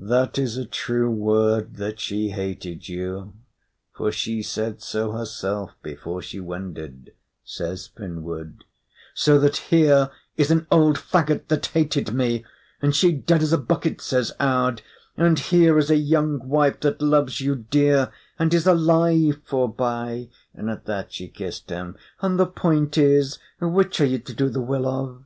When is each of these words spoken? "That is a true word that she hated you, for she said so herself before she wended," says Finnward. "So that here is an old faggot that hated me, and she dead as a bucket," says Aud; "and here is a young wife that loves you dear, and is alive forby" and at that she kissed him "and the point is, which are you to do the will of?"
"That 0.00 0.38
is 0.40 0.56
a 0.56 0.64
true 0.66 1.08
word 1.08 1.76
that 1.76 2.00
she 2.00 2.30
hated 2.30 2.88
you, 2.88 3.32
for 3.96 4.10
she 4.10 4.42
said 4.42 4.82
so 4.82 5.12
herself 5.12 5.76
before 5.84 6.20
she 6.20 6.40
wended," 6.40 7.12
says 7.44 7.86
Finnward. 7.96 8.64
"So 9.14 9.38
that 9.38 9.58
here 9.70 10.10
is 10.36 10.50
an 10.50 10.66
old 10.68 10.96
faggot 10.98 11.46
that 11.46 11.64
hated 11.66 12.12
me, 12.12 12.44
and 12.82 12.92
she 12.92 13.12
dead 13.12 13.40
as 13.40 13.52
a 13.52 13.58
bucket," 13.58 14.00
says 14.00 14.32
Aud; 14.40 14.82
"and 15.16 15.38
here 15.38 15.78
is 15.78 15.90
a 15.92 15.96
young 15.96 16.48
wife 16.48 16.80
that 16.80 17.00
loves 17.00 17.40
you 17.40 17.54
dear, 17.54 18.10
and 18.40 18.52
is 18.52 18.66
alive 18.66 19.40
forby" 19.44 20.28
and 20.54 20.68
at 20.68 20.86
that 20.86 21.12
she 21.12 21.28
kissed 21.28 21.70
him 21.70 21.96
"and 22.20 22.36
the 22.36 22.46
point 22.46 22.98
is, 22.98 23.38
which 23.60 24.00
are 24.00 24.06
you 24.06 24.18
to 24.18 24.34
do 24.34 24.48
the 24.48 24.60
will 24.60 24.88
of?" 24.88 25.24